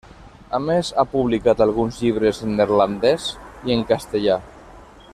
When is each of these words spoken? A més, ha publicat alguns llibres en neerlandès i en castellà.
A 0.57 0.59
més, 0.67 0.89
ha 0.99 1.05
publicat 1.11 1.61
alguns 1.67 2.01
llibres 2.05 2.41
en 2.47 2.57
neerlandès 2.61 3.31
i 3.71 3.77
en 3.77 3.89
castellà. 3.93 4.43